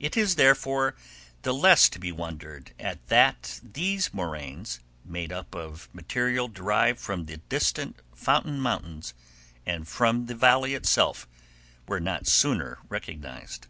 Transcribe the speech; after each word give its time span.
It 0.00 0.16
is, 0.16 0.34
therefore, 0.34 0.96
the 1.42 1.54
less 1.54 1.88
to 1.90 2.00
be 2.00 2.10
wondered 2.10 2.74
at 2.76 3.06
that 3.06 3.60
these 3.62 4.12
moraines, 4.12 4.80
made 5.04 5.30
up 5.30 5.54
of 5.54 5.88
material 5.92 6.48
derived 6.48 6.98
from 6.98 7.26
the 7.26 7.36
distant 7.36 8.00
fountain 8.16 8.58
mountains, 8.58 9.14
and 9.64 9.86
from 9.86 10.26
the 10.26 10.34
Valley 10.34 10.74
itself, 10.74 11.28
were 11.86 12.00
not 12.00 12.26
sooner 12.26 12.78
recognized. 12.88 13.68